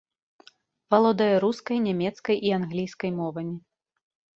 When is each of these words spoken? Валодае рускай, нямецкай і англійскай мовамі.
Валодае 0.93 1.29
рускай, 1.45 1.77
нямецкай 1.91 2.35
і 2.51 2.59
англійскай 2.61 3.11
мовамі. 3.23 3.57